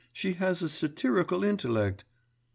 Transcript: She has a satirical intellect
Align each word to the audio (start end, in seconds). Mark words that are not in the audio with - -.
She 0.11 0.33
has 0.33 0.63
a 0.63 0.67
satirical 0.69 1.43
intellect 1.43 2.05